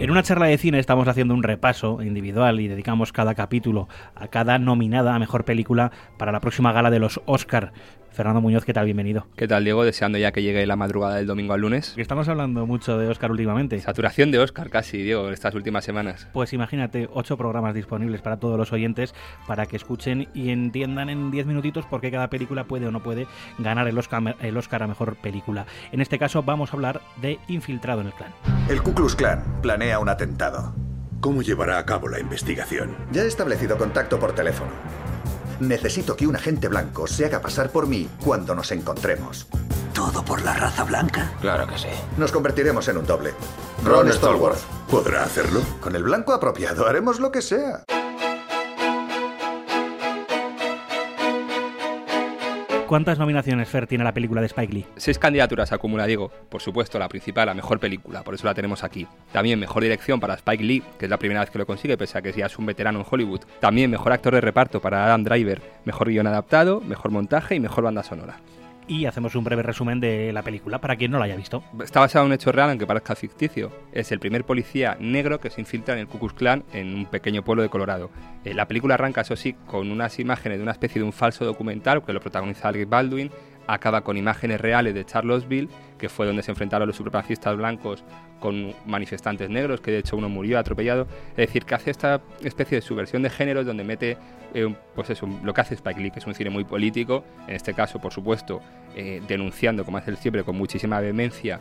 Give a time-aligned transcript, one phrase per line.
[0.00, 4.28] En una charla de cine estamos haciendo un repaso individual y dedicamos cada capítulo a
[4.28, 7.74] cada nominada a mejor película para la próxima gala de los Oscar.
[8.12, 8.84] Fernando Muñoz, ¿qué tal?
[8.84, 9.26] Bienvenido.
[9.36, 9.84] ¿Qué tal, Diego?
[9.84, 11.94] Deseando ya que llegue la madrugada del domingo al lunes.
[11.96, 13.80] Estamos hablando mucho de Oscar últimamente.
[13.80, 16.28] Saturación de Oscar casi, Diego, en estas últimas semanas.
[16.32, 19.14] Pues imagínate, ocho programas disponibles para todos los oyentes
[19.46, 23.02] para que escuchen y entiendan en diez minutitos por qué cada película puede o no
[23.02, 23.26] puede
[23.58, 25.66] ganar el Oscar, el Oscar a mejor película.
[25.92, 28.32] En este caso vamos a hablar de Infiltrado en el Clan.
[28.68, 30.74] El Ku Klux Klan planea un atentado.
[31.20, 32.96] ¿Cómo llevará a cabo la investigación?
[33.12, 34.70] Ya he establecido contacto por teléfono.
[35.60, 39.46] Necesito que un agente blanco se haga pasar por mí cuando nos encontremos.
[39.92, 41.32] ¿Todo por la raza blanca?
[41.40, 41.88] Claro que sí.
[42.16, 43.34] Nos convertiremos en un doble.
[43.84, 44.58] Ron Stallworth.
[44.90, 45.60] ¿Podrá hacerlo?
[45.80, 47.84] Con el blanco apropiado haremos lo que sea.
[52.90, 54.84] ¿Cuántas nominaciones, Fer, tiene la película de Spike Lee?
[54.96, 56.32] Seis candidaturas acumula Diego.
[56.48, 59.06] Por supuesto, la principal, la mejor película, por eso la tenemos aquí.
[59.30, 62.18] También mejor dirección para Spike Lee, que es la primera vez que lo consigue, pese
[62.18, 63.42] a que ya es un veterano en Hollywood.
[63.60, 67.84] También mejor actor de reparto para Adam Driver, mejor guion adaptado, mejor montaje y mejor
[67.84, 68.40] banda sonora
[68.90, 71.62] y hacemos un breve resumen de la película para quien no la haya visto.
[71.80, 73.70] Está basado en un hecho real, aunque parezca ficticio.
[73.92, 77.06] Es el primer policía negro que se infiltra en el Ku Klux Klan en un
[77.06, 78.10] pequeño pueblo de Colorado.
[78.44, 81.44] Eh, la película arranca, eso sí, con unas imágenes de una especie de un falso
[81.44, 83.30] documental que lo protagoniza Alec Baldwin,
[83.74, 85.68] acaba con imágenes reales de Charlottesville,
[85.98, 88.04] que fue donde se enfrentaron los supremacistas blancos
[88.40, 91.06] con manifestantes negros, que de hecho uno murió atropellado.
[91.30, 94.16] Es decir, que hace esta especie de subversión de géneros donde mete,
[94.54, 97.54] eh, pues eso, lo que hace Spike Lee, que es un cine muy político, en
[97.54, 98.60] este caso, por supuesto,
[98.96, 101.60] eh, denunciando, como hace él siempre, con muchísima vehemencia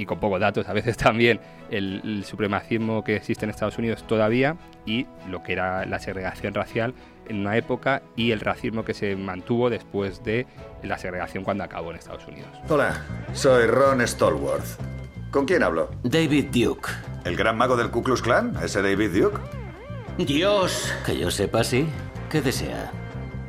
[0.00, 4.06] y con pocos datos a veces también, el, el, supremacismo que existe en Estados Unidos
[4.06, 6.94] todavía y lo que era la segregación racial
[7.28, 10.46] en una época y el racismo que se mantuvo después de
[10.82, 12.48] la segregación cuando acabó en Estados Unidos.
[12.68, 14.80] Hola, soy Ron Stallworth.
[15.30, 15.90] ¿Con quién hablo?
[16.02, 16.88] David Duke.
[17.24, 18.56] ¿El gran mago del Ku Klux Klan?
[18.64, 19.38] ¿Ese David Duke?
[20.18, 20.92] Dios.
[21.06, 21.86] Que yo sepa, sí.
[22.28, 22.90] ¿Qué desea?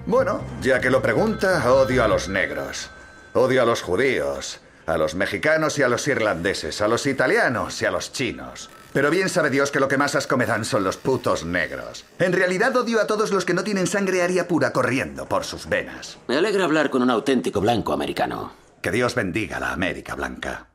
[0.06, 2.92] Bueno, ya que lo pregunta, odio a los negros.
[3.34, 7.86] Odio a los judíos, a los mexicanos y a los irlandeses, a los italianos y
[7.86, 8.70] a los chinos.
[8.94, 12.06] Pero bien sabe Dios que lo que más asco me dan son los putos negros.
[12.20, 15.70] En realidad odio a todos los que no tienen sangre aria pura corriendo por sus
[15.70, 16.18] venas.
[16.28, 18.52] Me alegra hablar con un auténtico blanco americano.
[18.82, 20.68] Que Dios bendiga la América Blanca.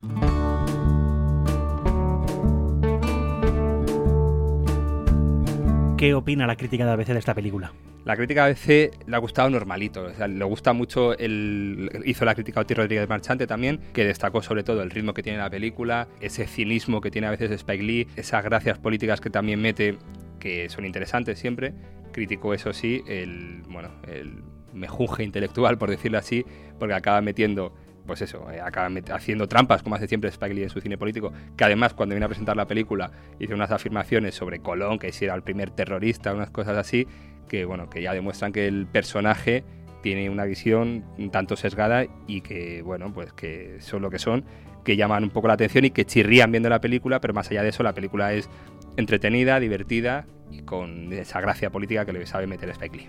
[5.99, 7.73] ¿Qué opina la crítica de ABC de esta película?
[8.07, 12.25] La crítica de ABC le ha gustado normalito, o sea, le gusta mucho, el, hizo
[12.25, 15.39] la crítica a Oti Rodríguez Marchante también, que destacó sobre todo el ritmo que tiene
[15.39, 19.61] la película, ese cinismo que tiene a veces Spike Lee, esas gracias políticas que también
[19.61, 19.99] mete,
[20.39, 21.75] que son interesantes siempre.
[22.13, 26.47] Criticó eso sí, el, bueno, el mejunje intelectual, por decirlo así,
[26.79, 27.75] porque acaba metiendo
[28.07, 31.33] pues eso, eh, acaba haciendo trampas, como hace siempre Spike Lee en su cine político,
[31.57, 35.25] que además cuando viene a presentar la película hizo unas afirmaciones sobre Colón, que si
[35.25, 37.09] era el primer terrorista, unas cosas así,
[37.49, 39.65] que bueno, que ya demuestran que el personaje
[40.03, 44.45] tiene una visión un tanto sesgada y que bueno, pues que son lo que son,
[44.85, 47.63] que llaman un poco la atención y que chirrían viendo la película, pero más allá
[47.63, 48.49] de eso la película es
[48.97, 53.09] entretenida, divertida y con esa gracia política que le sabe meter Spike Lee.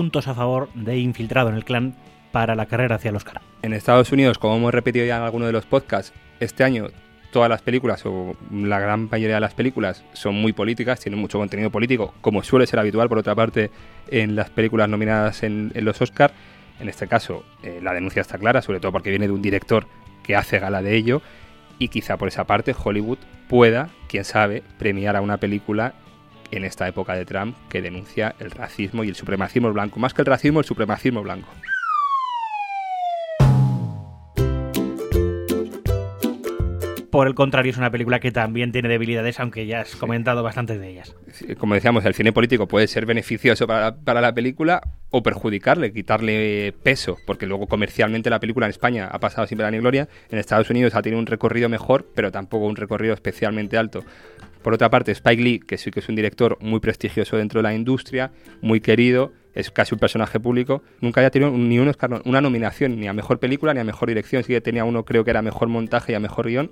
[0.00, 1.94] puntos a favor de Infiltrado en el Clan
[2.32, 3.42] para la carrera hacia el Oscar.
[3.60, 6.88] En Estados Unidos, como hemos repetido ya en alguno de los podcasts, este año
[7.30, 11.38] todas las películas o la gran mayoría de las películas son muy políticas, tienen mucho
[11.38, 13.70] contenido político, como suele ser habitual por otra parte
[14.08, 16.32] en las películas nominadas en, los Oscar.
[16.80, 19.86] En este caso, eh, la denuncia está clara, sobre todo porque viene de un director
[20.22, 21.22] que hace gala de ello
[21.78, 23.18] y quizá por esa parte Hollywood
[23.48, 25.94] pueda, quién sabe, premiar a una película
[26.50, 30.22] en esta época de Trump que denuncia el racismo y el supremacismo blanco, más que
[30.22, 31.48] el racismo, el supremacismo blanco.
[37.10, 40.78] Por el contrario, es una película que también tiene debilidades, aunque ya has comentado bastantes
[40.78, 41.16] de ellas.
[41.58, 44.80] Como decíamos, el cine político puede ser beneficioso para, para, la película
[45.10, 49.72] o perjudicarle, quitarle peso, porque luego comercialmente la película en España ha pasado sin pena
[49.72, 53.76] ni gloria, en Estados Unidos ha tenido un recorrido mejor, pero tampoco un recorrido especialmente
[53.76, 54.04] alto.
[54.62, 57.62] Por otra parte, Spike Lee, que sí que es un director muy prestigioso dentro de
[57.64, 58.30] la industria,
[58.60, 63.12] muy querido, es casi un personaje público, nunca haya tenido ni una nominación ni a
[63.12, 66.12] mejor película ni a mejor dirección, sí que tenía uno creo que era mejor montaje
[66.12, 66.70] y a mejor guion,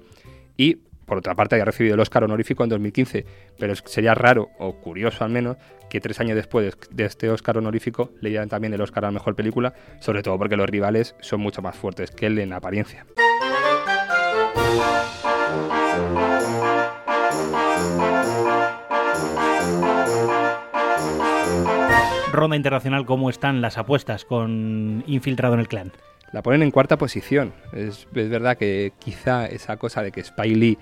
[0.58, 3.24] y por otra parte había recibido el Oscar honorífico en 2015,
[3.58, 5.56] pero sería raro, o curioso al menos,
[5.88, 9.12] que tres años después de este Oscar honorífico le dieran también el Oscar a la
[9.12, 13.06] mejor película, sobre todo porque los rivales son mucho más fuertes que él en apariencia.
[22.30, 25.92] ronda internacional, ¿cómo están las apuestas con Infiltrado en el Clan?
[26.32, 27.52] La ponen en cuarta posición.
[27.72, 30.78] Es, es verdad que quizá esa cosa de que Spike Lee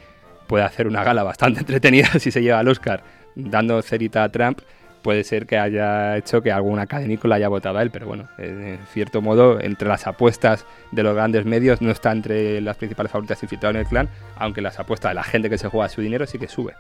[0.46, 3.02] puede hacer una gala bastante entretenida si se lleva al Oscar
[3.36, 4.60] dando cerita a Trump,
[5.02, 8.28] puede ser que haya hecho que algún académico la haya votado a él, pero bueno,
[8.38, 13.12] en cierto modo, entre las apuestas de los grandes medios no está entre las principales
[13.12, 16.00] favoritas infiltradas en el clan, aunque las apuestas de la gente que se juega su
[16.00, 16.74] dinero sí que sube.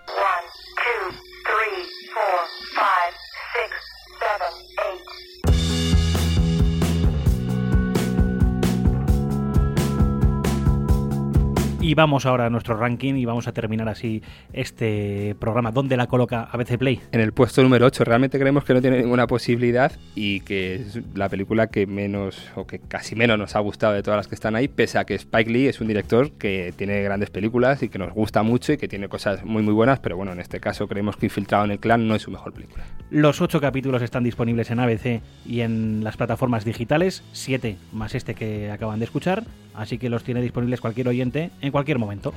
[11.86, 14.20] Y vamos ahora a nuestro ranking y vamos a terminar así
[14.52, 15.70] este programa.
[15.70, 17.00] ¿Dónde la coloca ABC Play?
[17.12, 18.02] En el puesto número 8.
[18.02, 22.66] Realmente creemos que no tiene ninguna posibilidad y que es la película que menos o
[22.66, 25.14] que casi menos nos ha gustado de todas las que están ahí, pese a que
[25.14, 28.78] Spike Lee es un director que tiene grandes películas y que nos gusta mucho y
[28.78, 31.70] que tiene cosas muy muy buenas, pero bueno, en este caso creemos que Infiltrado en
[31.70, 32.82] el Clan no es su mejor película.
[33.10, 38.34] Los ocho capítulos están disponibles en ABC y en las plataformas digitales, siete más este
[38.34, 42.32] que acaban de escuchar, así que los tiene disponibles cualquier oyente en cualquier momento.